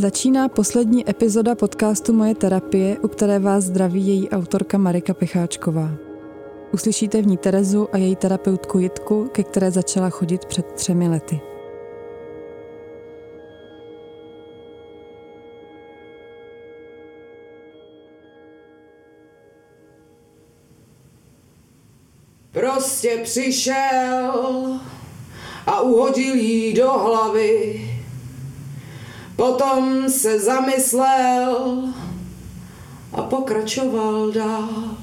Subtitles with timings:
[0.00, 5.90] Začíná poslední epizoda podcastu Moje terapie, u které vás zdraví její autorka Marika Pecháčková.
[6.72, 11.40] Uslyšíte v ní Terezu a její terapeutku Jitku, ke které začala chodit před třemi lety.
[22.52, 24.80] Prostě přišel
[25.66, 27.89] a uhodil jí do hlavy
[29.40, 31.84] Potom se zamyslel
[33.12, 34.96] a pokračoval dál.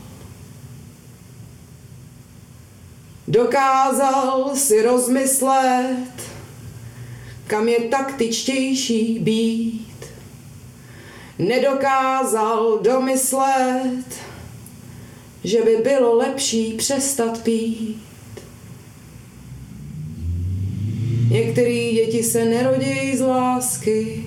[3.27, 6.21] Dokázal si rozmyslet,
[7.47, 10.05] kam je taktičtější být.
[11.39, 14.05] Nedokázal domyslet,
[15.43, 18.01] že by bylo lepší přestat pít.
[21.29, 24.26] Některé děti se nerodějí z lásky,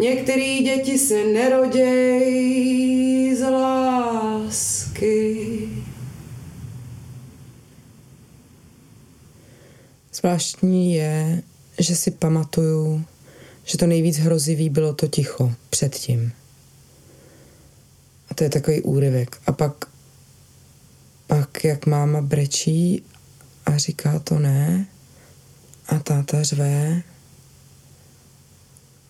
[0.00, 2.90] některé děti se nerodějí
[3.36, 5.28] z lásky.
[10.14, 11.42] Zvláštní je,
[11.78, 13.04] že si pamatuju,
[13.64, 16.32] že to nejvíc hrozivý bylo to ticho předtím.
[18.30, 19.36] A to je takový úryvek.
[19.46, 19.84] A pak,
[21.26, 23.02] pak jak máma brečí
[23.66, 24.86] a říká to ne
[25.88, 27.02] a táta řve.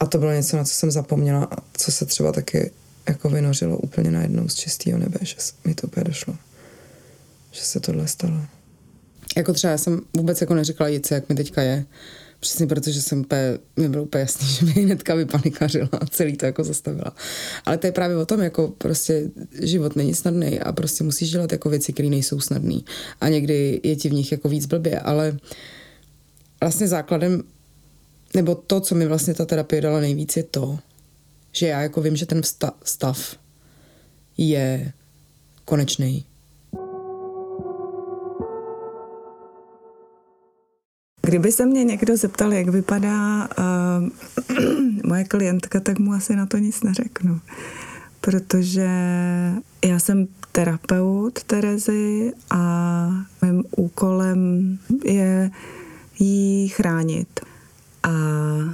[0.01, 2.71] A to bylo něco, na co jsem zapomněla a co se třeba taky
[3.09, 6.37] jako vynořilo úplně najednou z čistého nebe, že mi to úplně došlo,
[7.51, 8.41] že se tohle stalo.
[9.37, 11.85] Jako třeba já jsem vůbec jako neřekla Jice, jak mi teďka je,
[12.41, 16.47] Přesně protože jsem úplně, mi bylo úplně jasný, že mi hnedka vypanikařila a celý to
[16.47, 17.15] jako zastavila.
[17.65, 19.31] Ale to je právě o tom, jako prostě
[19.63, 22.81] život není snadný a prostě musíš dělat jako věci, které nejsou snadné.
[23.21, 25.37] A někdy je ti v nich jako víc blbě, ale
[26.61, 27.43] vlastně základem,
[28.35, 30.79] nebo to, co mi vlastně ta terapie dala nejvíc, je to,
[31.53, 32.43] že já jako vím, že ten
[32.85, 33.37] stav
[34.37, 34.93] je
[35.65, 36.25] konečný,
[41.31, 44.57] Kdyby se mě někdo zeptal, jak vypadá uh,
[45.05, 47.41] moje klientka, tak mu asi na to nic neřeknu.
[48.21, 48.89] Protože
[49.85, 53.11] já jsem terapeut Terezy a
[53.43, 55.51] mým úkolem je
[56.19, 57.41] jí chránit.
[58.11, 58.13] A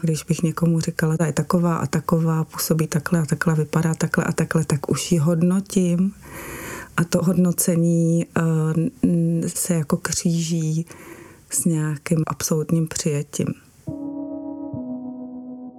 [0.02, 4.24] když bych někomu říkala, ta je taková a taková, působí takhle a takhle, vypadá takhle
[4.24, 6.14] a takhle, tak už ji hodnotím.
[6.96, 8.72] A to hodnocení uh,
[9.46, 10.86] se jako kříží
[11.50, 13.46] s nějakým absolutním přijetím.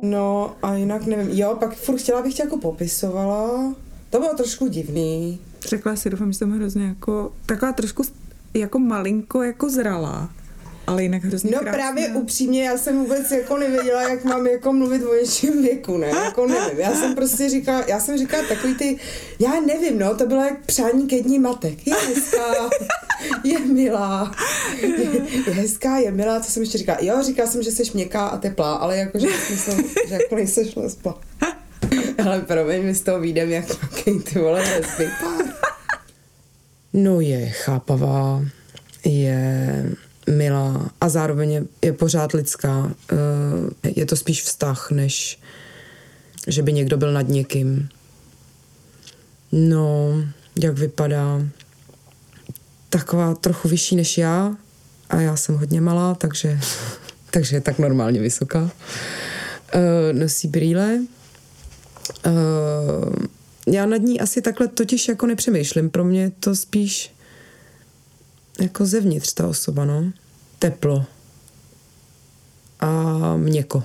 [0.01, 3.75] No a jinak nevím, jo, pak furt chtěla bych tě jako popisovala,
[4.09, 5.39] to bylo trošku divný.
[5.62, 8.03] Řekla si, doufám, že jsem hrozně jako, taková trošku
[8.53, 10.29] jako malinko jako zralá
[10.88, 11.74] ale jinak hrozně No krásná.
[11.78, 16.08] právě upřímně, já jsem vůbec jako nevěděla, jak mám jako mluvit o něčím věku, ne,
[16.08, 18.98] jako nevím, já jsem prostě říkala, já jsem říkala takový ty,
[19.40, 22.70] já nevím, no, to bylo jak přání ke dní matek, je hezká,
[23.44, 24.36] je milá,
[24.81, 24.88] je,
[25.48, 28.38] je hezká, je milá, co jsem ještě říkala, jo, říkala jsem, že jsi měkká a
[28.38, 29.78] teplá, ale jakože myslím,
[30.08, 31.19] že jako nejseš lesba.
[32.25, 35.08] Ale promiň, my z toho výjdem jak takový ty vole lesby.
[36.94, 38.42] No je chápavá,
[39.06, 39.86] je
[40.30, 42.92] milá a zároveň je, je pořád lidská.
[43.12, 45.40] Eh, je to spíš vztah, než
[46.48, 47.90] že by někdo byl nad někým.
[49.52, 50.14] No,
[50.64, 51.42] jak vypadá?
[52.90, 54.56] Taková trochu vyšší než já
[55.10, 56.60] a já jsem hodně malá, takže,
[57.32, 58.62] takže je tak normálně vysoká.
[58.62, 61.00] Uh, nosí brýle.
[62.25, 63.13] Uh,
[63.68, 65.90] já nad ní asi takhle totiž jako nepřemýšlím.
[65.90, 67.16] Pro mě to spíš
[68.62, 70.12] jako zevnitř ta osoba, no.
[70.59, 71.06] Teplo.
[72.80, 73.83] A měko.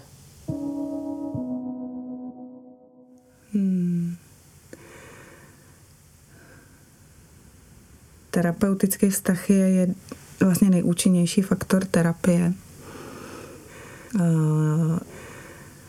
[3.54, 4.16] Hmm.
[8.30, 9.94] Terapeutický vztah je, je
[10.40, 12.52] vlastně nejúčinnější faktor terapie.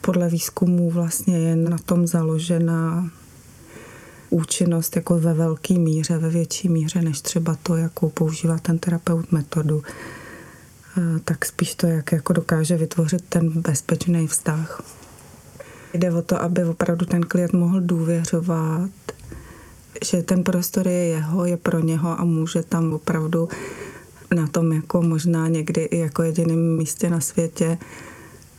[0.02, 3.10] Podle výzkumů vlastně je na tom založena
[4.30, 9.32] účinnost jako ve velké míře, ve větší míře, než třeba to, jakou používá ten terapeut
[9.32, 9.84] metodu.
[11.26, 14.84] Tak spíš to, jak jako dokáže vytvořit ten bezpečný vztah.
[15.94, 18.92] Jde o to, aby opravdu ten klient mohl důvěřovat,
[20.06, 23.50] že ten prostor je jeho, je pro něho a může tam opravdu
[24.36, 27.78] na tom jako možná někdy i jako jediném místě na světě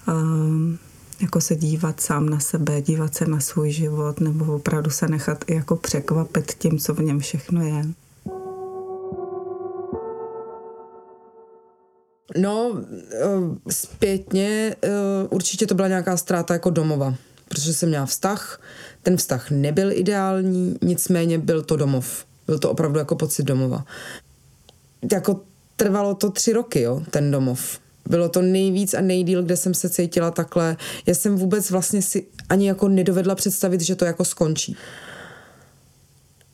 [0.08, 0.78] um,
[1.20, 5.44] jako se dívat sám na sebe, dívat se na svůj život nebo opravdu se nechat
[5.46, 7.86] i jako překvapit tím, co v něm všechno je.
[12.38, 12.80] No,
[13.12, 13.26] eh,
[13.70, 14.88] zpětně eh,
[15.30, 17.14] určitě to byla nějaká ztráta jako domova,
[17.48, 18.60] protože jsem měla vztah,
[19.02, 22.24] ten vztah nebyl ideální, nicméně byl to domov.
[22.46, 23.84] Byl to opravdu jako pocit domova.
[25.12, 25.40] Jako
[25.76, 27.78] trvalo to tři roky, jo, ten domov.
[28.08, 30.76] Bylo to nejvíc a nejdíl, kde jsem se cítila takhle.
[31.06, 34.76] Já jsem vůbec vlastně si ani jako nedovedla představit, že to jako skončí.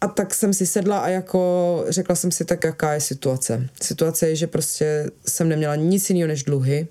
[0.00, 3.68] A tak jsem si sedla a jako řekla jsem si tak, jaká je situace.
[3.82, 6.88] Situace je, že prostě jsem neměla nic jiného než dluhy.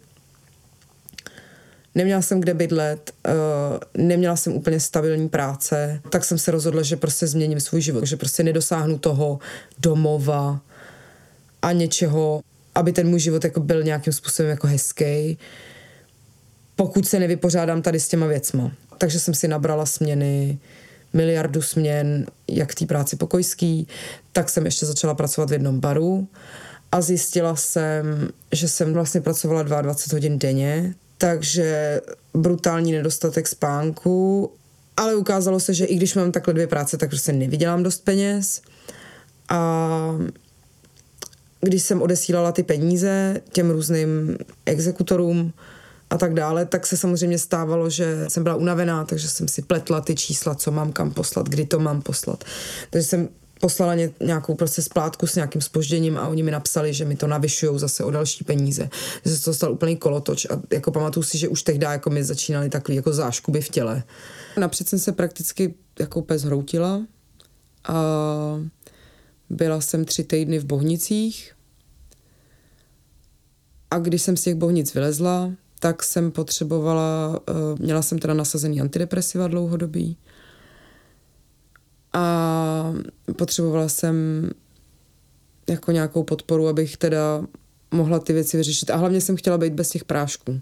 [1.95, 6.95] Neměla jsem kde bydlet, uh, neměla jsem úplně stabilní práce, tak jsem se rozhodla, že
[6.95, 9.39] prostě změním svůj život, že prostě nedosáhnu toho
[9.79, 10.61] domova
[11.61, 12.41] a něčeho,
[12.75, 15.37] aby ten můj život jako byl nějakým způsobem jako hezký,
[16.75, 18.71] pokud se nevypořádám tady s těma věcma.
[18.97, 20.59] Takže jsem si nabrala směny,
[21.13, 23.87] miliardu směn, jak té práci pokojský,
[24.31, 26.27] tak jsem ještě začala pracovat v jednom baru
[26.91, 32.01] a zjistila jsem, že jsem vlastně pracovala 22 hodin denně, takže
[32.33, 34.51] brutální nedostatek spánku,
[34.97, 38.61] ale ukázalo se, že i když mám takhle dvě práce, tak prostě nevydělám dost peněz.
[39.49, 40.19] A
[41.61, 45.53] když jsem odesílala ty peníze těm různým exekutorům,
[46.09, 50.01] a tak dále, tak se samozřejmě stávalo, že jsem byla unavená, takže jsem si pletla
[50.01, 52.43] ty čísla, co mám kam poslat, kdy to mám poslat.
[52.89, 53.29] Takže jsem
[53.59, 57.27] poslala ně, nějakou prostě splátku s nějakým spožděním a oni mi napsali, že mi to
[57.27, 58.89] navyšují zase o další peníze.
[59.25, 62.23] Že se to stal úplný kolotoč a jako pamatuju si, že už tehdy jako mi
[62.23, 64.03] začínaly takový jako záškuby v těle.
[64.57, 67.01] Napřed jsem se prakticky jako úplně zhroutila
[67.87, 67.95] a
[69.49, 71.55] byla jsem tři týdny v Bohnicích
[73.91, 78.81] a když jsem z těch Bohnic vylezla, tak jsem potřebovala, eh, měla jsem teda nasazený
[78.81, 80.17] antidepresiva dlouhodobý
[82.13, 82.93] a
[83.35, 84.49] potřebovala jsem
[85.69, 87.43] jako nějakou podporu, abych teda
[87.91, 88.89] mohla ty věci vyřešit.
[88.89, 90.61] A hlavně jsem chtěla být bez těch prášků.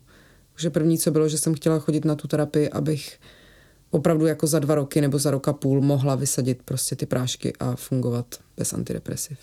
[0.54, 3.20] Takže první, co bylo, že jsem chtěla chodit na tu terapii, abych
[3.92, 7.54] opravdu jako za dva roky nebo za rok a půl mohla vysadit prostě ty prášky
[7.60, 9.38] a fungovat bez antidepresiv.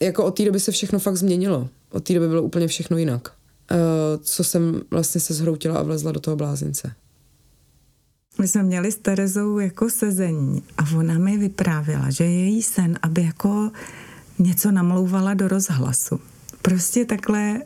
[0.00, 1.68] Jako od té doby se všechno fakt změnilo.
[1.90, 3.32] Od té doby bylo úplně všechno jinak.
[3.70, 6.94] Eh, co jsem vlastně se zhroutila a vlezla do toho blázince.
[8.38, 12.98] My jsme měli s Terezou jako sezení a ona mi vyprávěla, že je její sen,
[13.02, 13.70] aby jako
[14.38, 16.20] něco namlouvala do rozhlasu.
[16.62, 17.62] Prostě takhle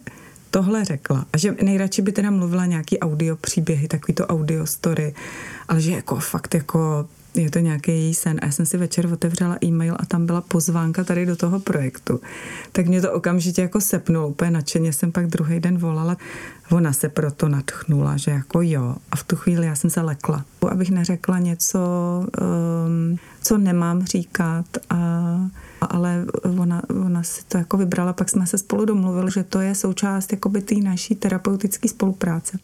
[0.50, 1.26] tohle řekla.
[1.32, 5.14] A že nejradši by teda mluvila nějaký audio příběhy, takový to audio story,
[5.68, 7.08] ale že jako fakt jako
[7.42, 8.38] je to nějaký její sen.
[8.42, 12.20] A já jsem si večer otevřela e-mail a tam byla pozvánka tady do toho projektu.
[12.72, 16.16] Tak mě to okamžitě jako sepnulo, úplně nadšeně jsem pak druhý den volala.
[16.70, 18.96] Ona se proto natchnula, že jako jo.
[19.10, 20.44] A v tu chvíli já jsem se lekla.
[20.68, 21.80] Abych neřekla něco,
[22.86, 24.96] um, co nemám říkat, a,
[25.80, 26.24] ale
[26.58, 30.32] ona, ona si to jako vybrala, pak jsme se spolu domluvili, že to je součást
[30.32, 32.58] jakoby té naší terapeutické spolupráce.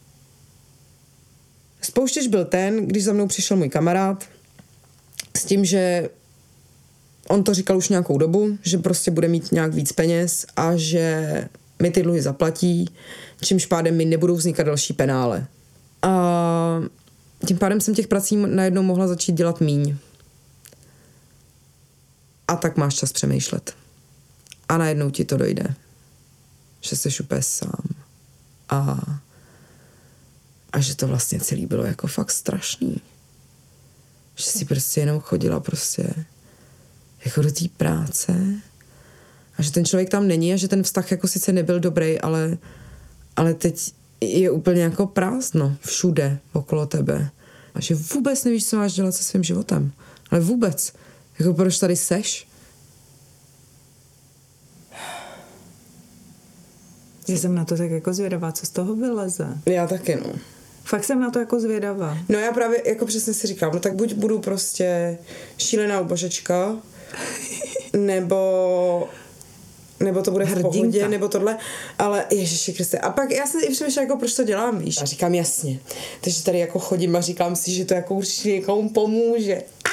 [1.81, 4.25] Spouštěč byl ten, když za mnou přišel můj kamarád,
[5.44, 6.08] tím, že
[7.29, 11.48] on to říkal už nějakou dobu, že prostě bude mít nějak víc peněz a že
[11.82, 12.91] mi ty dluhy zaplatí,
[13.41, 15.46] čímž pádem mi nebudou vznikat další penále.
[16.03, 16.81] A
[17.46, 19.96] tím pádem jsem těch prací najednou mohla začít dělat míň.
[22.48, 23.74] A tak máš čas přemýšlet.
[24.69, 25.74] A najednou ti to dojde.
[26.81, 27.84] Že jsi úplně sám.
[28.69, 29.01] A,
[30.72, 33.01] a že to vlastně celý bylo jako fakt strašný
[34.34, 36.14] že si prostě jenom chodila prostě
[37.24, 38.32] jako do té práce
[39.58, 42.58] a že ten člověk tam není a že ten vztah jako sice nebyl dobrý, ale,
[43.36, 47.31] ale teď je úplně jako prázdno všude okolo tebe.
[47.74, 49.93] A že vůbec nevíš, co máš dělat se svým životem.
[50.31, 50.93] Ale vůbec.
[51.38, 52.48] Jako proč tady seš?
[57.29, 59.48] Že jsem na to tak jako zvědavá, co z toho vyleze.
[59.67, 60.32] Já taky, no.
[60.84, 62.19] Fakt jsem na to jako zvědavá.
[62.29, 65.19] No já právě jako přesně si říkám, no tak buď budu prostě
[65.58, 66.76] šílená ubožečka,
[67.96, 69.08] nebo
[70.00, 70.69] nebo to bude Hrdinka.
[70.69, 71.56] v pohodě, nebo tohle,
[71.98, 72.98] ale Ježiši Kriste.
[72.98, 75.03] A pak já jsem i přemýšlela, jako proč to dělám, víš?
[75.03, 75.81] A říkám jasně.
[76.20, 79.62] Takže tady jako chodím a říkám si, že to jako určitě někomu pomůže.
[79.84, 79.91] A!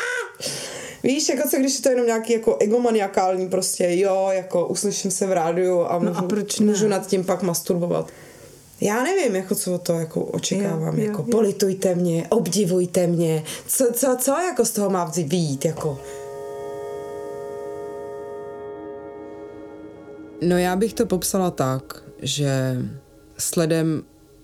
[1.03, 5.27] Víš, jako co když je to jenom nějaký jako egomaniakální prostě, jo, jako uslyším se
[5.27, 6.65] v rádiu a můžu, No a proč ne?
[6.65, 8.10] můžu nad tím pak masturbovat.
[8.82, 11.28] Já nevím, jako co to jako očekávám, Jo, jo, jako jo.
[11.32, 16.00] politujte mě, obdivujte mě, co, co, co jako z toho má vyjít, jako.
[20.42, 22.78] No já bych to popsala tak, že
[23.38, 24.04] sledem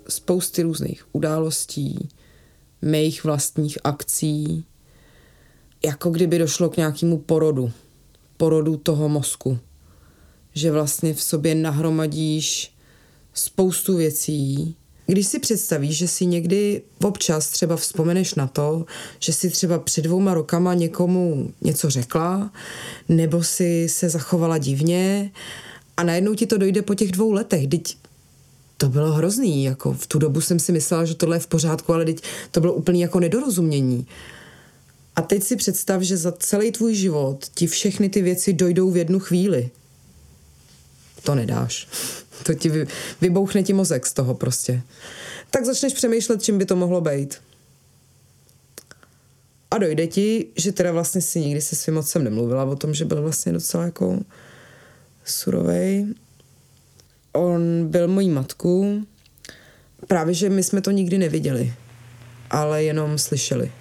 [0.10, 2.10] spousty různých událostí,
[2.82, 4.66] mých vlastních akcí,
[5.86, 7.72] jako kdyby došlo k nějakému porodu,
[8.38, 9.60] porodu toho mozku.
[10.54, 12.77] Že vlastně v sobě nahromadíš
[13.40, 14.76] spoustu věcí.
[15.08, 18.86] Když si představíš, že si někdy občas třeba vzpomeneš na to,
[19.20, 22.52] že si třeba před dvouma rokama někomu něco řekla,
[23.10, 25.32] nebo si se zachovala divně
[25.98, 27.68] a najednou ti to dojde po těch dvou letech.
[27.68, 27.98] Teď
[28.78, 31.94] to bylo hrozný, jako v tu dobu jsem si myslela, že tohle je v pořádku,
[31.94, 34.08] ale teď to bylo úplně jako nedorozumění.
[35.16, 38.98] A teď si představ, že za celý tvůj život ti všechny ty věci dojdou v
[38.98, 39.70] jednu chvíli.
[41.24, 41.88] To nedáš.
[42.44, 42.88] To ti vy,
[43.22, 44.82] vybouchne ti mozek z toho prostě.
[45.52, 47.38] Tak začneš přemýšlet, čím by to mohlo být.
[49.72, 53.06] A dojde ti, že teda vlastně si nikdy se svým otcem nemluvila o tom, že
[53.06, 54.20] byl vlastně docela jako
[55.26, 56.14] surovej.
[57.34, 59.06] On byl mojí matku.
[60.08, 61.74] Právě, že my jsme to nikdy neviděli,
[62.50, 63.72] ale jenom slyšeli.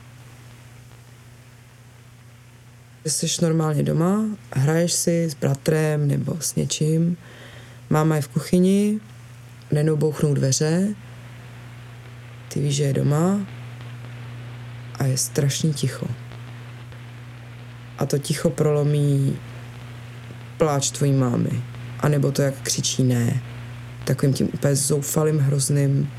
[3.07, 7.17] Jsi normálně doma, hraješ si s bratrem nebo s něčím,
[7.91, 9.01] máma je v kuchyni,
[9.73, 10.95] najednou bouchnou dveře,
[12.49, 13.41] ty víš, že je doma
[14.99, 16.07] a je strašně ticho.
[17.99, 19.39] A to ticho prolomí
[20.59, 21.63] pláč tvojí mámy.
[22.01, 23.43] A nebo to, jak křičí ne.
[24.05, 26.11] Takovým tím úplně zoufalým, hrozným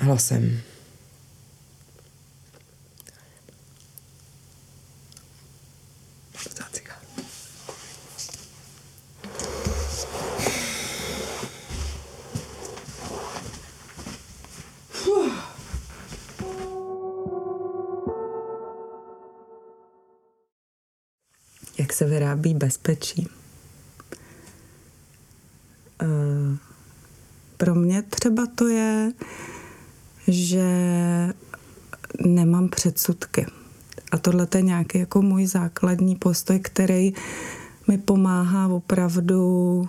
[0.00, 0.60] hlasem.
[21.98, 23.28] Se vyrábí bezpečí.
[26.02, 26.58] Eh,
[27.56, 29.12] Pro mě třeba to je,
[30.28, 30.68] že
[32.26, 33.46] nemám předsudky.
[34.12, 37.12] A tohle je nějaký jako můj základní postoj, který
[37.88, 39.88] mi pomáhá opravdu,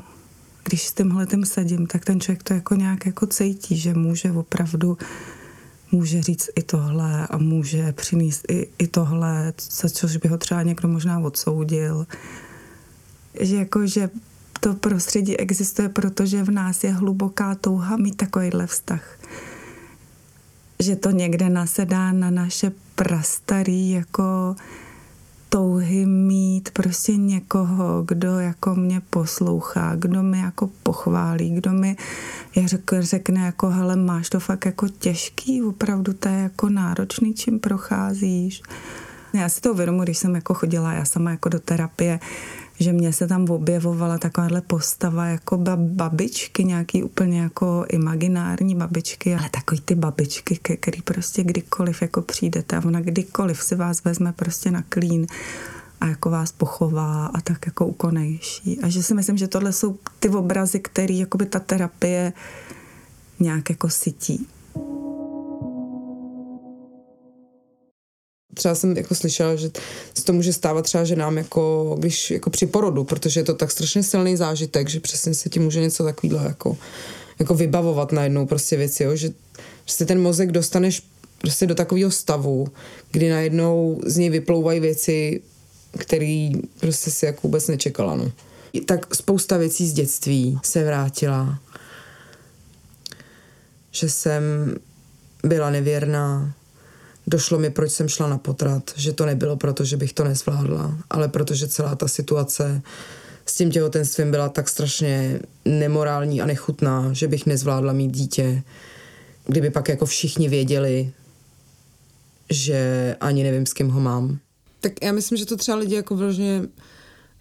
[0.64, 4.32] když s tímhle tím sedím, tak ten člověk to jako nějak jako cítí, že může
[4.32, 4.98] opravdu
[5.92, 10.64] může říct i tohle a může přinést i, i tohle, za což by ho třeba
[10.64, 12.08] někdo možná odsoudil.
[13.40, 14.10] Že jako, že
[14.60, 19.20] to prostředí existuje, protože v nás je hluboká touha mít takovýhle vztah.
[20.80, 24.56] Že to někde nasedá na naše prastarý jako
[26.84, 31.98] prostě někoho, kdo jako mě poslouchá, kdo mi jako pochválí, kdo mi
[32.66, 37.60] řek, řekne jako hele, máš to fakt jako těžký, opravdu to je jako náročný, čím
[37.60, 38.62] procházíš.
[39.34, 42.20] Já si to uvědomuji, když jsem jako chodila já sama jako do terapie,
[42.80, 49.50] že mě se tam objevovala takováhle postava jako babičky, nějaký úplně jako imaginární babičky, ale
[49.50, 54.72] takový ty babičky, který prostě kdykoliv jako přijdete a ona kdykoliv si vás vezme prostě
[54.72, 55.28] na klín
[56.02, 58.80] a jako vás pochová a tak jako ukonejší.
[58.84, 62.34] A že si myslím, že tohle jsou ty obrazy, které jakoby ta terapie
[63.40, 64.48] nějak jako sytí.
[68.60, 69.72] třeba jsem jako slyšela, že
[70.14, 73.72] se to může stávat třeba ženám jako, když, jako při porodu, protože je to tak
[73.72, 76.78] strašně silný zážitek, že přesně se ti může něco takového jako,
[77.40, 79.16] jako vybavovat najednou prostě věci, jo?
[79.16, 79.30] že
[79.84, 81.04] prostě ten mozek dostaneš
[81.38, 82.68] prostě do takového stavu,
[83.12, 85.42] kdy najednou z něj vyplouvají věci,
[85.98, 88.16] které prostě si jako vůbec nečekala.
[88.16, 88.32] No.
[88.86, 91.60] Tak spousta věcí z dětství se vrátila.
[93.92, 94.44] Že jsem
[95.44, 96.54] byla nevěrná,
[97.28, 100.98] došlo mi, proč jsem šla na potrat, že to nebylo proto, že bych to nezvládla,
[101.10, 102.82] ale protože celá ta situace
[103.46, 108.64] s tím těhotenstvím byla tak strašně nemorální a nechutná, že bych nezvládla mít dítě.
[109.46, 111.12] Kdyby pak jako všichni věděli,
[112.50, 114.40] že ani nevím, s kým ho mám.
[114.80, 116.62] Tak já myslím, že to třeba lidi jako vložně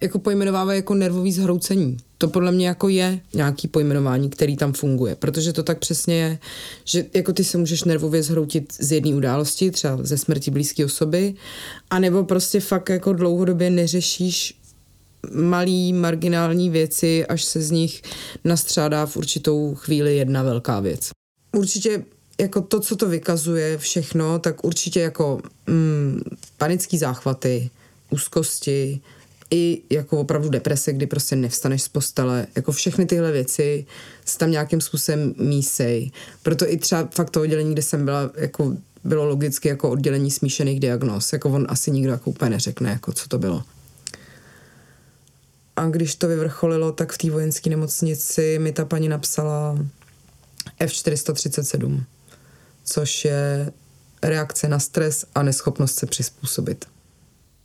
[0.01, 1.97] jako pojmenovávají jako nervový zhroucení.
[2.17, 6.39] To podle mě jako je nějaký pojmenování, který tam funguje, protože to tak přesně je,
[6.85, 11.33] že jako ty se můžeš nervově zhroutit z jedné události, třeba ze smrti blízké osoby,
[11.89, 14.59] anebo prostě fakt jako dlouhodobě neřešíš
[15.33, 18.01] malý marginální věci, až se z nich
[18.43, 21.09] nastřádá v určitou chvíli jedna velká věc.
[21.55, 22.03] Určitě
[22.39, 26.21] jako to, co to vykazuje všechno, tak určitě jako mm,
[26.57, 27.69] panický záchvaty,
[28.09, 29.01] úzkosti,
[29.51, 33.85] i jako opravdu deprese, kdy prostě nevstaneš z postele, jako všechny tyhle věci
[34.25, 36.11] se tam nějakým způsobem mísej.
[36.43, 40.79] Proto i třeba fakt to oddělení, kde jsem byla, jako bylo logicky jako oddělení smíšených
[40.79, 41.33] diagnóz.
[41.33, 43.63] Jako on asi nikdo jako úplně neřekne, jako co to bylo.
[45.75, 49.77] A když to vyvrcholilo, tak v té vojenské nemocnici mi ta paní napsala
[50.81, 52.03] F437,
[52.89, 53.71] což je
[54.23, 56.85] reakce na stres a neschopnost se přizpůsobit.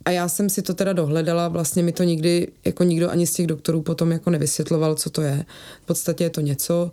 [0.05, 3.33] A já jsem si to teda dohledala, vlastně mi to nikdy, jako nikdo ani z
[3.33, 5.45] těch doktorů potom jako nevysvětloval, co to je.
[5.83, 6.91] V podstatě je to něco,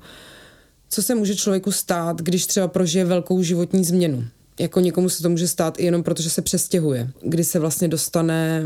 [0.89, 4.25] co se může člověku stát, když třeba prožije velkou životní změnu.
[4.61, 7.89] Jako někomu se to může stát i jenom proto, že se přestěhuje, kdy se vlastně
[7.89, 8.65] dostane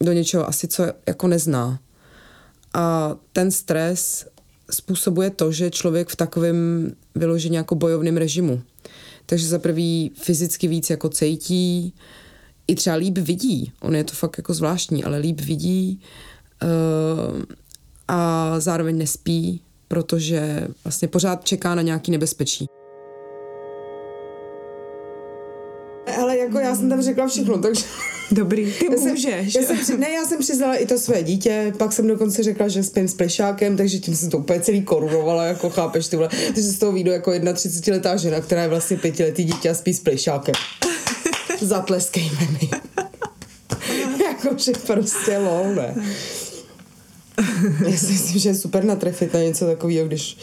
[0.00, 1.80] do něčeho asi, co jako nezná.
[2.74, 4.26] A ten stres
[4.74, 8.62] způsobuje to, že člověk v takovém vyloženě jako bojovném režimu.
[9.26, 11.94] Takže za prvý fyzicky víc jako cejtí,
[12.66, 13.72] i třeba líp vidí.
[13.80, 16.00] On je to fakt jako zvláštní, ale líp vidí
[16.62, 17.42] uh,
[18.08, 22.66] a zároveň nespí, protože vlastně pořád čeká na nějaký nebezpečí.
[26.42, 27.84] Jako já jsem tam řekla všechno, takže...
[28.30, 29.54] Dobrý, ty Já jsem, můžeš.
[29.54, 32.82] já jsem, ne, já jsem přiznala i to své dítě, pak jsem dokonce řekla, že
[32.82, 36.28] spím s plešákem, takže tím jsem to úplně celý korunovala, jako chápeš ty vole.
[36.46, 39.94] Takže z toho výjdu jako 31 letá žena, která je vlastně pětiletý dítě a spí
[39.94, 40.54] s plešákem.
[41.60, 42.70] Zatleskejme mi.
[44.24, 45.94] Jakože prostě lol, ne.
[47.90, 50.38] Já si myslím, že je super natrefit na něco takového, když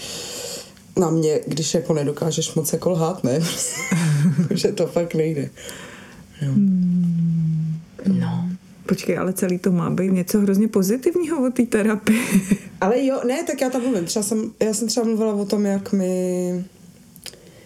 [0.98, 3.40] na mě, když jako nedokážeš moc jako lhát, ne?
[4.52, 5.50] že to fakt nejde.
[8.08, 8.50] No.
[8.86, 12.42] Počkej, ale celý to má být něco hrozně pozitivního o té terapii.
[12.82, 14.06] Ale jo, ne, tak já tam mluvím.
[14.06, 16.66] Třeba jsem, já jsem třeba mluvila o tom, jak mi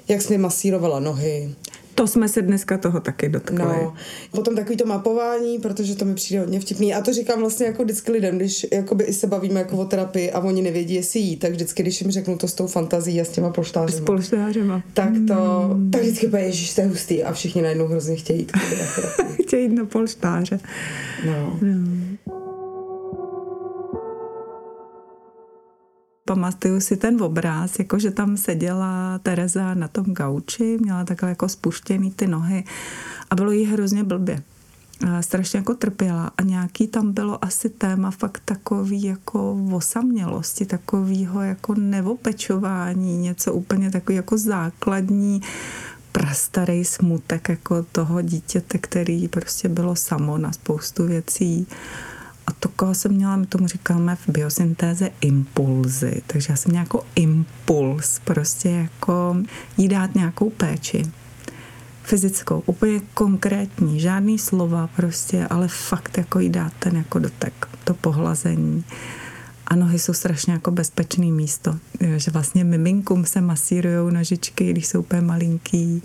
[0.07, 1.55] jak jsi mi masírovala nohy.
[1.95, 3.57] To jsme se dneska toho taky dotkli.
[3.57, 3.93] No,
[4.31, 6.93] potom takový to mapování, protože to mi přijde hodně vtipný.
[6.93, 10.31] A to říkám vlastně jako vždycky lidem, když jakoby i se bavíme jako o terapii
[10.31, 13.25] a oni nevědí, jestli jí, tak vždycky, když jim řeknu to s tou fantazí a
[13.25, 14.81] s těma S polštářema, polštářema.
[14.93, 18.51] tak to, tak vždycky bude, ježiš, to je hustý a všichni najednou hrozně chtějí jít.
[19.43, 20.59] Chtějí jít na polštáře.
[21.25, 21.59] No.
[26.33, 31.49] Pamatuju si ten obráz, jako že tam seděla Tereza na tom gauči, měla takhle jako
[31.49, 32.63] spuštěný ty nohy
[33.29, 34.43] a bylo jí hrozně blbě.
[35.07, 41.41] A strašně jako trpěla a nějaký tam bylo asi téma fakt takový jako osamělosti, takovýho
[41.41, 45.41] jako nevopečování, něco úplně takový jako základní
[46.11, 51.67] prastarý smutek jako toho dítěte, který prostě bylo samo na spoustu věcí.
[52.47, 56.21] A to, koho jsem měla, my tomu říkáme v biosyntéze impulzy.
[56.27, 59.37] Takže já jsem měla jako impuls, prostě jako
[59.77, 61.03] jí dát nějakou péči.
[62.03, 67.93] Fyzickou, úplně konkrétní, žádný slova prostě, ale fakt jako jí dát ten jako dotek, to
[67.93, 68.83] pohlazení.
[69.67, 71.79] A nohy jsou strašně jako bezpečný místo,
[72.17, 76.01] že vlastně miminkům se masírujou nožičky, když jsou úplně malinký.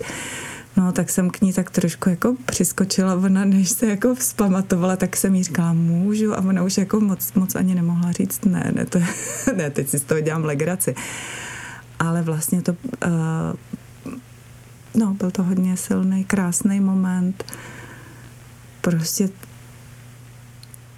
[0.76, 5.16] No, tak jsem k ní tak trošku jako přiskočila, ona než se jako vzpamatovala, tak
[5.16, 8.86] jsem jí říkala, můžu, a ona už jako moc, moc ani nemohla říct, ne, ne,
[8.86, 8.98] to,
[9.56, 10.94] ne, teď si z toho dělám legraci.
[11.98, 12.76] Ale vlastně to,
[13.06, 13.10] uh,
[14.94, 17.44] no, byl to hodně silný, krásný moment,
[18.80, 19.28] prostě,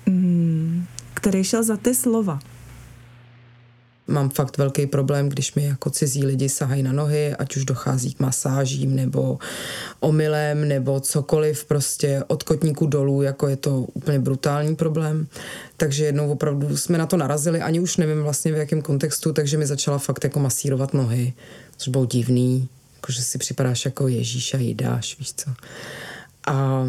[0.06, 2.38] mm, který šel za ty slova.
[4.10, 8.14] Mám fakt velký problém, když mi jako cizí lidi sahají na nohy, ať už dochází
[8.14, 9.38] k masážím nebo
[10.00, 15.26] omylem nebo cokoliv, prostě od kotníku dolů, jako je to úplně brutální problém.
[15.76, 19.58] Takže jednou opravdu jsme na to narazili, ani už nevím vlastně v jakém kontextu, takže
[19.58, 21.32] mi začala fakt jako masírovat nohy,
[21.76, 25.50] což bylo divný, jako že si připadáš jako Ježíš a jídáš, víš co.
[26.46, 26.86] A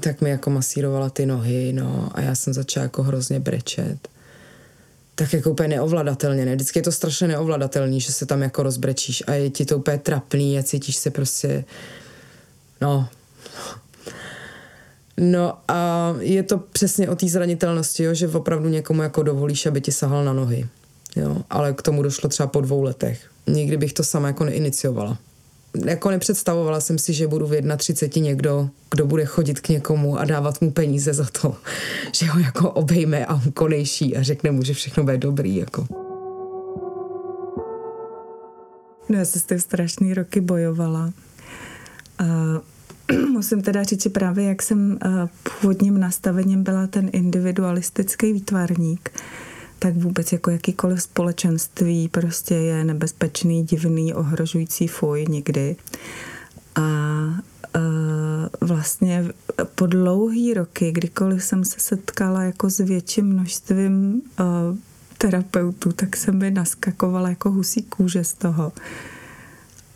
[0.00, 4.08] tak mi jako masírovala ty nohy, no a já jsem začala jako hrozně brečet
[5.18, 6.54] tak jako úplně neovladatelně, ne?
[6.54, 9.98] Vždycky je to strašně neovladatelný, že se tam jako rozbrečíš a je ti to úplně
[9.98, 11.64] trapný a cítíš se prostě,
[12.80, 13.08] no.
[15.20, 18.14] No a je to přesně o té zranitelnosti, jo?
[18.14, 20.66] že opravdu někomu jako dovolíš, aby ti sahal na nohy.
[21.16, 21.36] Jo?
[21.50, 23.30] Ale k tomu došlo třeba po dvou letech.
[23.46, 25.18] Nikdy bych to sama jako neiniciovala
[25.86, 30.24] jako nepředstavovala jsem si, že budu v 31 někdo, kdo bude chodit k někomu a
[30.24, 31.56] dávat mu peníze za to,
[32.12, 35.56] že ho jako obejme a on konejší a řekne mu, že všechno bude dobrý.
[35.56, 35.86] Jako.
[39.08, 41.12] No já se s tím strašný roky bojovala.
[42.18, 42.24] A
[43.32, 44.98] musím teda říct, že právě jak jsem
[45.42, 49.10] původním nastavením byla ten individualistický výtvarník,
[49.78, 55.76] tak vůbec jako jakýkoliv společenství prostě je nebezpečný, divný, ohrožující fuj někdy.
[56.74, 56.80] A
[57.76, 59.28] uh, vlastně
[59.74, 64.76] po dlouhý roky, kdykoliv jsem se setkala jako s větším množstvím uh,
[65.18, 68.72] terapeutů, tak se mi naskakovala jako husí kůže z toho.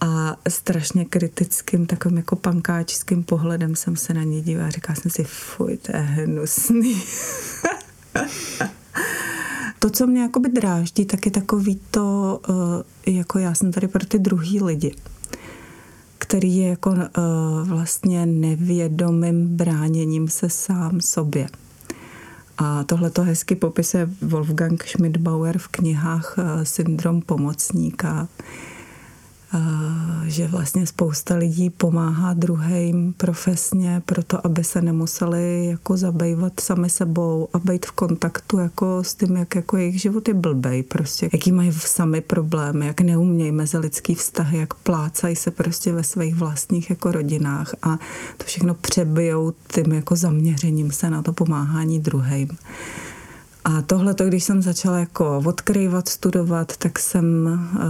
[0.00, 4.70] A strašně kritickým, takovým jako pankáčským pohledem jsem se na ně dívala.
[4.70, 7.02] Říkala jsem si, fuj, to je hnusný.
[9.82, 12.40] to, co mě jakoby dráždí, tak je takový to,
[13.06, 14.94] eh, jako já jsem tady pro ty druhý lidi,
[16.18, 17.08] který je jako eh,
[17.64, 21.48] vlastně nevědomým bráněním se sám sobě.
[22.58, 28.28] A tohle to hezky popisuje Wolfgang Schmidbauer v knihách eh, Syndrom pomocníka,
[30.24, 37.48] že vlastně spousta lidí pomáhá druhým profesně proto, aby se nemuseli jako zabývat sami sebou
[37.52, 41.52] a být v kontaktu jako s tím, jak jako jejich život je blbej prostě, jaký
[41.52, 46.90] mají sami problémy, jak neumějí mezi lidský vztahy, jak plácají se prostě ve svých vlastních
[46.90, 47.98] jako rodinách a
[48.36, 52.48] to všechno přebijou tím jako zaměřením se na to pomáhání druhým.
[53.64, 57.80] A tohle, když jsem začala jako odkrývat, studovat, tak jsem uh,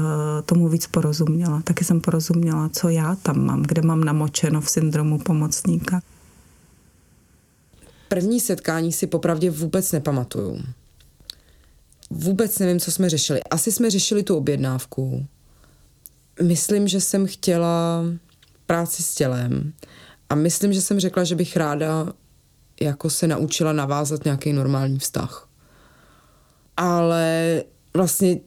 [0.45, 1.63] tomu víc porozuměla.
[1.65, 6.03] Taky jsem porozuměla, co já tam mám, kde mám namočeno v syndromu pomocníka.
[8.09, 10.63] První setkání si popravdě vůbec nepamatuju.
[12.11, 13.43] Vůbec nevím, co jsme řešili.
[13.51, 15.27] Asi jsme řešili tu objednávku.
[16.43, 18.05] Myslím, že jsem chtěla
[18.67, 19.73] práci s tělem
[20.31, 22.13] a myslím, že jsem řekla, že bych ráda
[22.81, 25.49] jako se naučila navázat nějaký normální vztah
[26.77, 27.63] ale
[27.95, 28.41] vlastně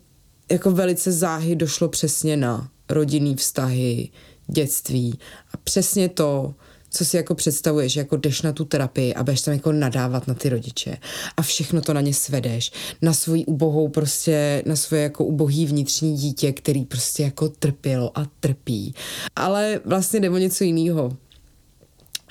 [0.52, 4.10] jako velice záhy došlo přesně na rodinný vztahy,
[4.48, 5.20] dětství
[5.54, 6.54] a přesně to,
[6.90, 10.34] co si jako představuješ, jako jdeš na tu terapii a budeš tam jako nadávat na
[10.34, 10.98] ty rodiče
[11.38, 16.18] a všechno to na ně svedeš, na svoji ubohou prostě, na svoje jako ubohý vnitřní
[16.18, 18.94] dítě, který prostě jako trpělo a trpí.
[19.36, 21.18] Ale vlastně jde o něco jiného.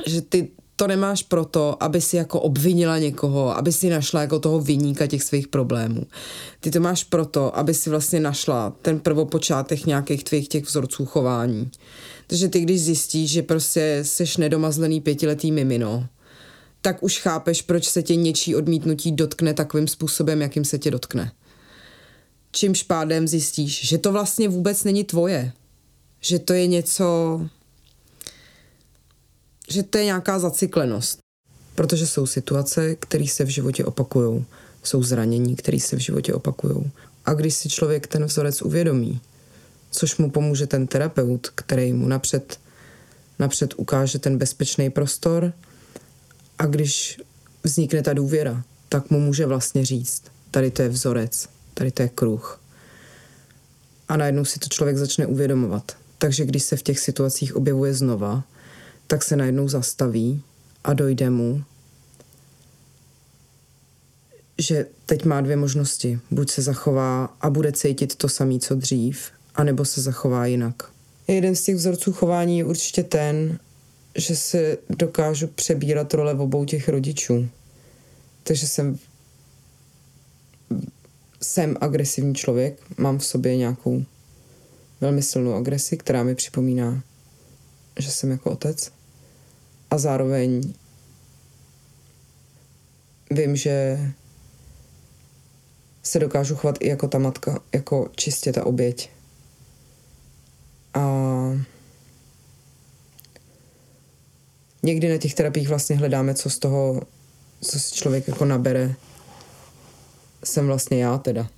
[0.06, 4.60] Že ty to nemáš proto, aby si jako obvinila někoho, aby si našla jako toho
[4.60, 6.06] vyníka těch svých problémů.
[6.60, 11.70] Ty to máš proto, aby si vlastně našla ten prvopočátek nějakých tvých těch vzorců chování.
[12.26, 16.06] Takže ty, když zjistíš, že prostě seš nedomazlený pětiletý mimino,
[16.80, 21.32] tak už chápeš, proč se tě něčí odmítnutí dotkne takovým způsobem, jakým se tě dotkne.
[22.52, 25.52] Čímž pádem zjistíš, že to vlastně vůbec není tvoje.
[26.20, 27.40] Že to je něco,
[29.68, 31.18] že to je nějaká zacyklenost.
[31.74, 34.44] Protože jsou situace, které se v životě opakují.
[34.82, 36.90] Jsou zranění, které se v životě opakují.
[37.24, 39.20] A když si člověk ten vzorec uvědomí,
[39.90, 42.60] což mu pomůže ten terapeut, který mu napřed,
[43.38, 45.52] napřed ukáže ten bezpečný prostor
[46.58, 47.20] a když
[47.62, 52.08] vznikne ta důvěra, tak mu může vlastně říct, tady to je vzorec, tady to je
[52.08, 52.60] kruh.
[54.08, 55.92] A najednou si to člověk začne uvědomovat.
[56.18, 58.44] Takže když se v těch situacích objevuje znova,
[59.06, 60.42] tak se najednou zastaví
[60.84, 61.64] a dojde mu,
[64.58, 66.20] že teď má dvě možnosti.
[66.30, 70.74] Buď se zachová a bude cítit to samé, co dřív, anebo se zachová jinak.
[71.28, 73.58] Jeden z těch vzorců chování je určitě ten,
[74.14, 77.48] že se dokážu přebírat role v obou těch rodičů.
[78.42, 78.98] Takže jsem
[81.44, 84.04] jsem agresivní člověk, mám v sobě nějakou
[85.00, 87.02] velmi silnou agresi, která mi připomíná,
[87.98, 88.92] že jsem jako otec
[89.90, 90.74] a zároveň
[93.30, 93.98] vím, že
[96.02, 99.10] se dokážu chovat i jako ta matka, jako čistě ta oběť.
[100.94, 101.00] A
[104.82, 107.02] někdy na těch terapiích vlastně hledáme, co z toho,
[107.60, 108.94] co si člověk jako nabere,
[110.44, 111.48] jsem vlastně já teda.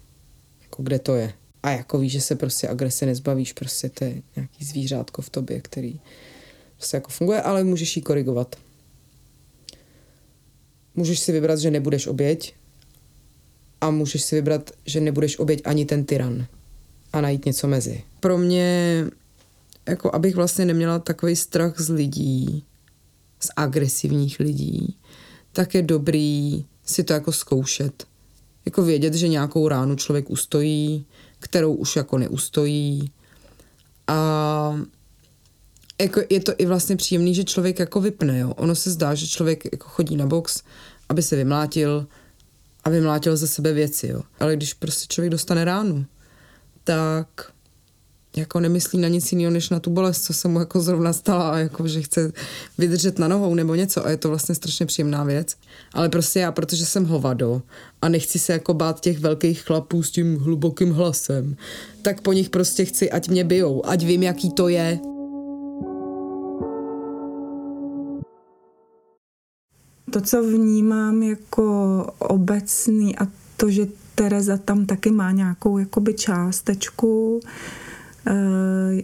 [0.63, 1.33] Jako kde to je.
[1.63, 5.61] A jako víš, že se prostě agrese nezbavíš, prostě to je nějaký zvířátko v tobě,
[5.61, 6.01] který
[6.77, 8.57] prostě jako funguje, ale můžeš ji korigovat.
[10.95, 12.55] Můžeš si vybrat, že nebudeš oběť
[13.81, 16.47] a můžeš si vybrat, že nebudeš oběť ani ten tyran
[17.13, 18.03] a najít něco mezi.
[18.21, 19.05] Pro mě,
[19.89, 22.65] jako abych vlastně neměla takový strach z lidí,
[23.41, 24.97] z agresivních lidí,
[25.53, 28.05] tak je dobrý si to jako zkoušet.
[28.65, 31.07] Jako vědět, že nějakou ránu člověk ustojí,
[31.39, 33.11] kterou už jako neustojí
[34.07, 34.81] a
[36.01, 38.51] jako je to i vlastně příjemný, že člověk jako vypne, jo.
[38.51, 40.63] Ono se zdá, že člověk jako chodí na box,
[41.09, 42.07] aby se vymlátil
[42.85, 44.23] a vymlátil ze sebe věci, jo.
[44.41, 46.07] Ale když prostě člověk dostane ránu,
[46.85, 47.53] tak
[48.37, 51.51] jako nemyslí na nic jiného, než na tu bolest, co se mu jako zrovna stala
[51.51, 52.33] a jako, že chce
[52.79, 55.57] vydržet na nohou nebo něco a je to vlastně strašně příjemná věc.
[55.93, 57.63] Ale prostě já, protože jsem hovado
[58.03, 61.57] a nechci se jako bát těch velkých chlapů s tím hlubokým hlasem,
[62.03, 64.99] tak po nich prostě chci, ať mě bijou, ať vím, jaký to je.
[70.11, 77.41] To, co vnímám jako obecný a to, že Tereza tam taky má nějakou jakoby částečku,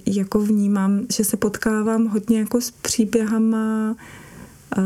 [0.06, 3.96] jako vnímám, že se potkávám hodně jako s příběhama
[4.76, 4.82] eh,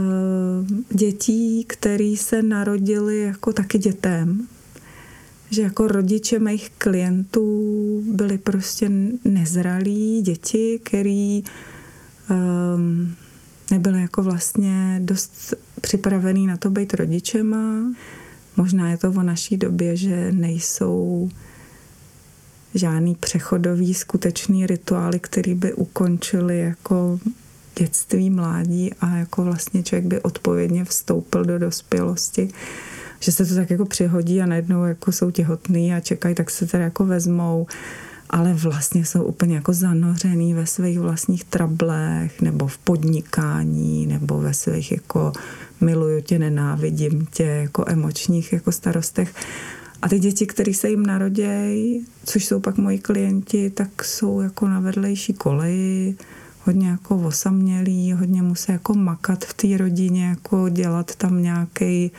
[0.90, 4.46] dětí, který se narodili jako taky dětem.
[5.50, 8.90] Že jako rodiče mých klientů byli prostě
[9.24, 11.44] nezralí děti, který
[12.30, 13.14] um,
[13.70, 17.92] nebyli jako vlastně dost připravený na to být rodičema.
[18.56, 21.30] Možná je to o naší době, že nejsou
[22.76, 27.18] žádný přechodový skutečný rituály, který by ukončili jako
[27.78, 32.48] dětství, mládí a jako vlastně člověk by odpovědně vstoupil do dospělosti.
[33.20, 36.66] Že se to tak jako přihodí a najednou jako jsou těhotný a čekají, tak se
[36.66, 37.66] teda jako vezmou
[38.30, 44.54] ale vlastně jsou úplně jako zanořený ve svých vlastních trablech nebo v podnikání nebo ve
[44.54, 45.32] svých jako
[45.80, 49.34] miluju tě, nenávidím tě, jako emočních jako starostech.
[50.02, 54.68] A ty děti, které se jim narodějí, což jsou pak moji klienti, tak jsou jako
[54.68, 56.16] na vedlejší koleji,
[56.64, 62.10] hodně jako osamělí, hodně musí jako makat v té rodině, jako dělat tam nějaký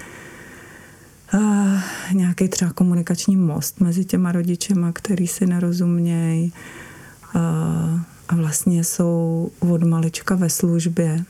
[1.34, 1.82] uh,
[2.14, 6.54] nějaký třeba komunikační most mezi těma rodičema, který si nerozumějí.
[7.36, 7.42] Uh,
[8.30, 11.26] a vlastně jsou od malička ve službě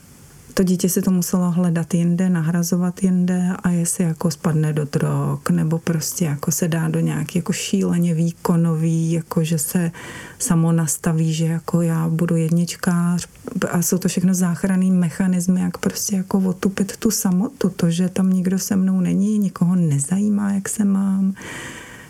[0.58, 5.38] to dítě si to muselo hledat jinde, nahrazovat jinde a jestli jako spadne do drog
[5.50, 9.90] nebo prostě jako se dá do nějaký jako šíleně výkonový, jako že se
[10.38, 13.28] samo nastaví, že jako já budu jedničkář
[13.70, 18.30] a jsou to všechno záchranný mechanismy, jak prostě jako otupit tu samotu, to, že tam
[18.30, 21.34] nikdo se mnou není, nikoho nezajímá, jak se mám,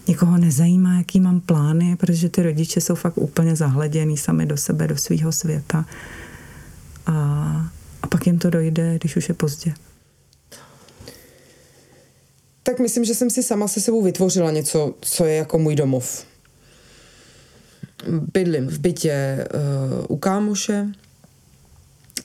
[0.06, 4.86] nikoho nezajímá, jaký mám plány, protože ty rodiče jsou fakt úplně zahleděný sami do sebe,
[4.88, 5.84] do svého světa.
[8.28, 9.74] Jim to dojde, když už je pozdě.
[12.62, 16.24] Tak myslím, že jsem si sama se sebou vytvořila něco, co je jako můj domov.
[18.32, 20.86] Bydlím v bytě uh, u kámoše,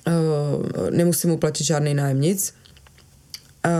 [0.07, 2.53] uh, nemusím mu platit žádný nájem nic,
[3.65, 3.71] uh,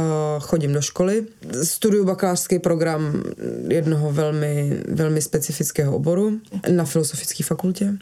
[0.43, 1.25] chodím do školy,
[1.63, 3.23] studuju bakalářský program
[3.67, 6.39] jednoho velmi, velmi specifického oboru
[6.71, 7.97] na filozofické fakultě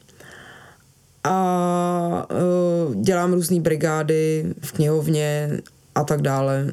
[1.24, 5.60] a uh, dělám různé brigády v knihovně
[5.96, 6.72] a tak dále.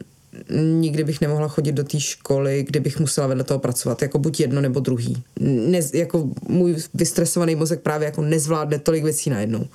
[0.50, 4.40] Nikdy bych nemohla chodit do té školy, kde bych musela vedle toho pracovat, jako buď
[4.40, 5.22] jedno nebo druhý.
[5.40, 9.66] Ne, jako můj vystresovaný mozek právě jako nezvládne tolik věcí najednou.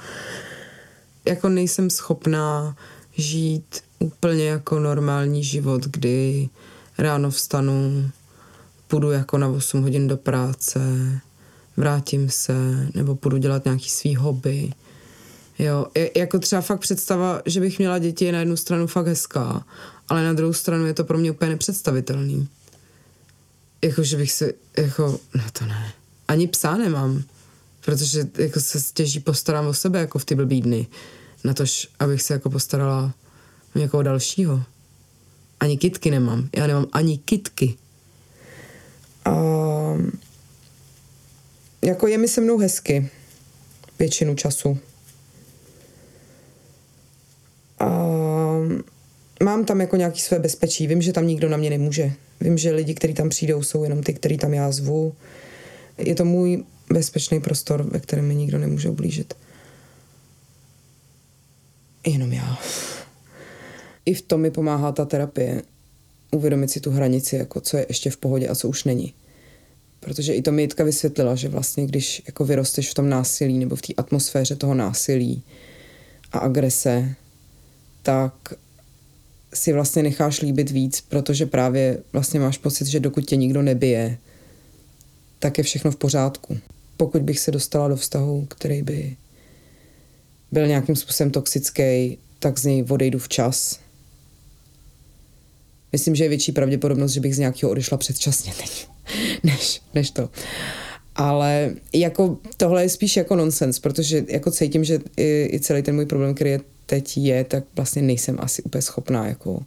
[1.26, 2.76] Jako nejsem schopná
[3.18, 6.50] žít úplně jako normální život, kdy
[6.98, 8.10] ráno vstanu,
[8.88, 10.80] půjdu jako na 8 hodin do práce,
[11.78, 12.54] vrátím se,
[12.94, 14.74] nebo půjdu dělat nějaký svý hobby.
[15.60, 19.08] Jo, je, jako třeba fakt představa, že bych měla děti je na jednu stranu fakt
[19.08, 19.66] hezká,
[20.10, 22.48] ale na druhou stranu je to pro mě úplně nepředstavitelný.
[23.82, 25.94] Jako, že bych se, jako, no to ne.
[26.28, 27.24] Ani psa nemám,
[27.86, 30.88] protože jako se stěží postarám o sebe jako v ty blbý dny.
[31.44, 33.14] Na tož, abych se jako postarala
[33.76, 34.64] o někoho dalšího.
[35.60, 36.50] Ani kitky nemám.
[36.56, 37.78] Já nemám ani kitky.
[39.28, 40.12] Um,
[41.84, 43.10] jako je mi se mnou hezky
[44.00, 44.78] většinu času.
[47.80, 47.88] A
[49.44, 50.88] mám tam jako nějaký své bezpečí.
[50.88, 52.12] Vím, že tam nikdo na mě nemůže.
[52.42, 55.14] Vím, že lidi, kteří tam přijdou, jsou jenom ty, který tam já zvu.
[55.98, 59.34] Je to můj bezpečný prostor, ve kterém mi nikdo nemůže ublížit.
[62.08, 62.58] Jenom já.
[64.06, 65.62] I v tom mi pomáhá ta terapie.
[66.32, 69.14] Uvědomit si tu hranici, jako co je ještě v pohodě a co už není.
[70.04, 73.76] Protože i to mi Jitka vysvětlila, že vlastně když jako vyrosteš v tom násilí nebo
[73.76, 75.44] v té atmosféře toho násilí
[76.32, 77.16] a agrese,
[78.02, 78.34] tak
[79.54, 84.18] si vlastně necháš líbit víc, protože právě vlastně máš pocit, že dokud tě nikdo nebije,
[85.40, 86.58] tak je všechno v pořádku.
[86.98, 89.16] Pokud bych se dostala do vztahu, který by
[90.52, 93.80] byl nějakým způsobem toxický, tak z něj odejdu včas.
[95.92, 98.93] Myslím, že je větší pravděpodobnost, že bych z nějakého odešla předčasně teď.
[99.44, 100.30] Než, než to.
[101.16, 105.96] Ale jako tohle je spíš jako nonsens, protože jako cítím, že i, i celý ten
[105.96, 109.64] můj problém, který je teď je, tak vlastně nejsem asi úplně schopná jako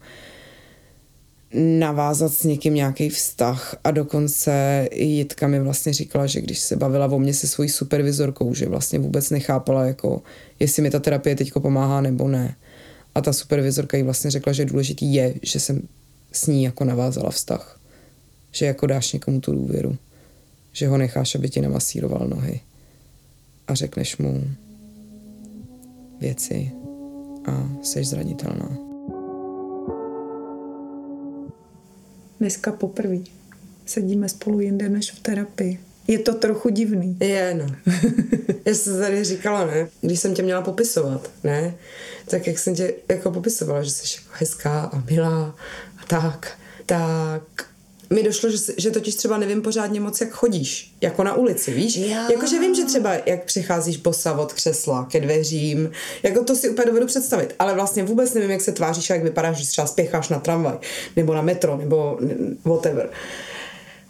[1.54, 7.06] navázat s někým nějaký vztah a dokonce Jitka mi vlastně říkala, že když se bavila
[7.06, 10.22] o mě se svojí supervizorkou, že vlastně vůbec nechápala, jako,
[10.60, 12.56] jestli mi ta terapie teď pomáhá nebo ne.
[13.14, 15.82] A ta supervizorka jí vlastně řekla, že důležitý je, že jsem
[16.32, 17.80] s ní jako navázala vztah.
[18.56, 19.96] Že jako dáš někomu tu důvěru.
[20.72, 22.60] Že ho necháš, aby ti namasíroval nohy.
[23.68, 24.44] A řekneš mu
[26.20, 26.72] věci
[27.46, 28.76] a jsi zranitelná.
[32.40, 33.18] Dneska poprvé
[33.86, 35.80] sedíme spolu jinde než v terapii.
[36.08, 37.16] Je to trochu divný.
[37.20, 37.92] Je, no.
[38.64, 41.74] Já jsem tady říkala, ne, když jsem tě měla popisovat, ne,
[42.30, 45.56] tak jak jsem tě jako popisovala, že jsi jako hezká a milá
[45.98, 47.75] a tak, tak
[48.10, 51.96] mi došlo, že, že totiž třeba nevím pořádně moc, jak chodíš, jako na ulici, víš?
[52.30, 55.90] Jakože vím, že třeba jak přicházíš bosa od křesla ke dveřím,
[56.22, 59.22] jako to si úplně dovedu představit, ale vlastně vůbec nevím, jak se tváříš a jak
[59.22, 60.78] vypadáš, když třeba spěcháš na tramvaj,
[61.16, 62.18] nebo na metro, nebo
[62.64, 63.10] whatever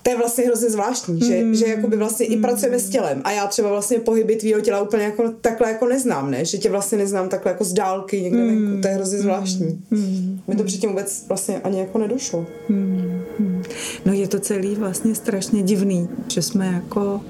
[0.06, 1.54] to je vlastně hrozně zvláštní, že, mm.
[1.54, 2.32] že jakoby vlastně mm.
[2.32, 5.86] i pracujeme s tělem a já třeba vlastně pohyby tvýho těla úplně jako takhle jako
[5.86, 6.44] neznám, ne?
[6.44, 8.66] Že tě vlastně neznám takhle jako z dálky někde mm.
[8.66, 9.84] venku, to je hrozně zvláštní.
[9.90, 10.40] Mm.
[10.46, 12.46] Mi to předtím vůbec vlastně ani jako nedošlo.
[12.68, 13.55] Mm.
[14.04, 17.20] No je to celý vlastně strašně divný, že jsme jako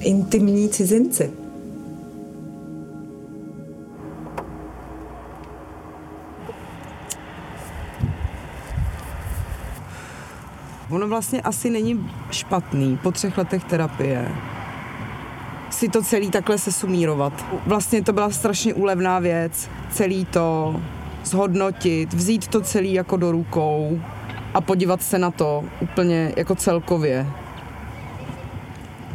[0.00, 1.30] intimní cizinci.
[10.90, 14.28] Ono vlastně asi není špatný po třech letech terapie
[15.70, 17.44] si to celý takhle se sumírovat.
[17.66, 20.76] Vlastně to byla strašně úlevná věc, celý to
[21.24, 24.00] zhodnotit, vzít to celý jako do rukou
[24.56, 27.26] a podívat se na to úplně jako celkově.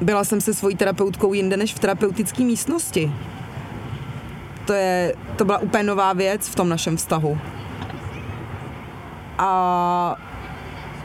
[0.01, 3.12] Byla jsem se svojí terapeutkou jinde než v terapeutické místnosti.
[4.65, 7.38] To, je, to byla úplně nová věc v tom našem vztahu.
[9.38, 10.15] A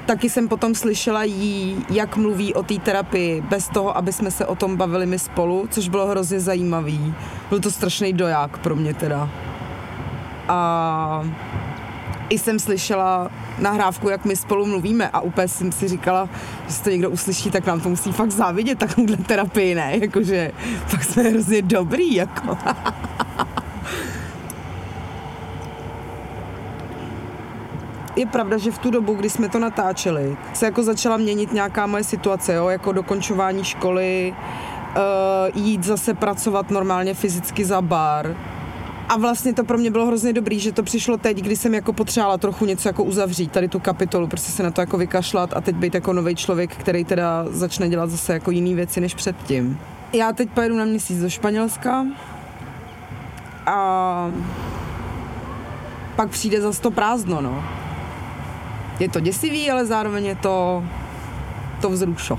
[0.07, 4.47] Taky jsem potom slyšela jí, jak mluví o té terapii, bez toho, aby jsme se
[4.47, 7.15] o tom bavili my spolu, což bylo hrozně zajímavý.
[7.49, 9.31] Byl to strašný doják pro mě teda.
[10.49, 11.25] A
[12.29, 16.29] i jsem slyšela nahrávku, jak my spolu mluvíme a úplně jsem si říkala,
[16.69, 19.93] že to někdo uslyší, tak nám to musí fakt závidět takovouhle terapii, ne?
[20.01, 20.53] Jakože
[20.87, 22.59] fakt jsme hrozně dobrý, jako.
[28.17, 31.87] je pravda, že v tu dobu, kdy jsme to natáčeli, se jako začala měnit nějaká
[31.87, 34.35] moje situace, jo, jako dokončování školy,
[34.97, 38.37] uh, jít zase pracovat normálně fyzicky za bar.
[39.09, 41.93] A vlastně to pro mě bylo hrozně dobrý, že to přišlo teď, kdy jsem jako
[41.93, 45.61] potřebovala trochu něco jako uzavřít, tady tu kapitolu, prostě se na to jako vykašlat a
[45.61, 49.79] teď být jako nový člověk, který teda začne dělat zase jako jiný věci než předtím.
[50.13, 52.07] Já teď pojedu na měsíc do Španělska
[53.67, 54.31] a
[56.17, 57.65] pak přijde zase to prázdno, no
[59.01, 60.85] je to děsivý, ale zároveň je to,
[61.81, 62.39] to vzrušo.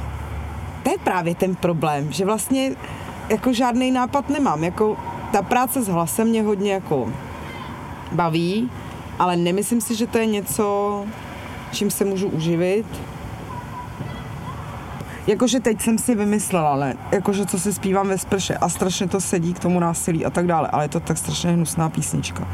[0.84, 2.71] To je právě ten problém, že vlastně
[3.30, 4.63] jako žádný nápad nemám.
[4.63, 4.97] Jako
[5.32, 7.13] ta práce s hlasem mě hodně jako
[8.12, 8.72] baví,
[9.20, 11.06] ale nemyslím si, že to je něco,
[11.72, 12.86] čím se můžu uživit
[15.28, 19.22] Jakože teď jsem si vymyslela, ale jakože co si zpívám ve sprše a strašně to
[19.22, 22.48] sedí k tomu násilí a tak dále, ale je to tak strašně hnusná písnička.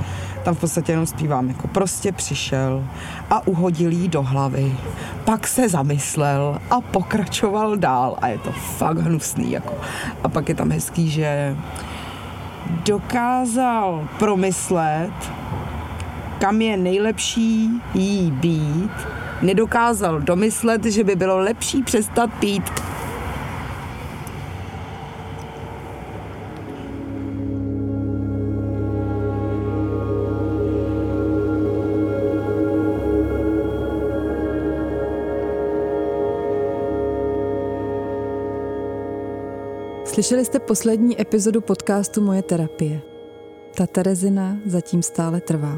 [0.44, 2.84] Tam v podstatě jenom zpívám jako prostě přišel
[3.30, 4.78] a uhodil jí do hlavy,
[5.26, 9.74] pak se zamyslel a pokračoval dál a je to fakt hnusný jako.
[10.24, 11.58] A pak je tam hezký, že
[12.86, 15.13] dokázal promyslet,
[16.39, 18.91] kam je nejlepší jí být
[19.43, 22.92] nedokázal domyslet, že by bylo lepší přestat pít.
[40.13, 43.02] Slyšeli jste poslední epizodu podcastu Moje terapie.
[43.76, 45.78] Ta Terezina zatím stále trvá.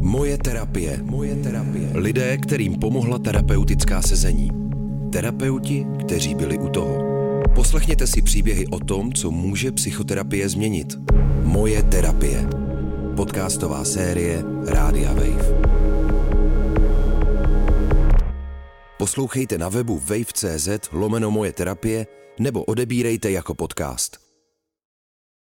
[0.00, 0.98] Moje terapie.
[1.02, 1.88] Moje terapie.
[1.94, 4.59] Lidé, kterým pomohla terapeutická sezení.
[5.12, 6.98] Terapeuti, kteří byli u toho.
[7.54, 10.98] Poslechněte si příběhy o tom, co může psychoterapie změnit.
[11.42, 12.48] Moje terapie.
[13.16, 15.70] Podcastová série Rádia Wave.
[18.98, 22.06] Poslouchejte na webu wave.cz lomeno moje terapie
[22.38, 24.19] nebo odebírejte jako podcast.